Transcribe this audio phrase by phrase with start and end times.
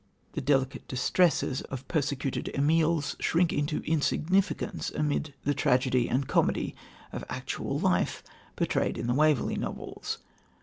[0.33, 6.75] The "delicate distresses" of persecuted Emilies shrink into insignificance amid the tragedy and comedy
[7.13, 8.23] of actual life
[8.55, 10.17] portrayed in The Waverley Novels.